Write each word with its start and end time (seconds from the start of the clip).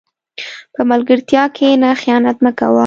په 0.73 0.81
ملګرتیا 0.91 1.43
کښېنه، 1.55 1.89
خیانت 2.01 2.37
مه 2.43 2.51
کوه. 2.59 2.79